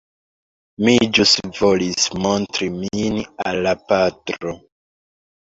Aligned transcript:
Mi 0.87 0.95
ĵus 1.17 1.33
volis 1.59 2.07
montri 2.23 2.71
min 2.79 3.21
al 3.51 3.61
la 3.69 3.75
patro. 3.93 4.57